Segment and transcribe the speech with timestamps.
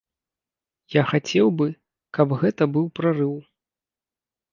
[0.93, 1.67] Я хацеў бы,
[2.19, 3.35] каб гэта быў прарыў.